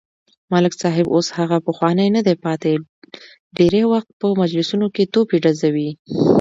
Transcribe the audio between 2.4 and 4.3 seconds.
پاتې، ډېری وخت په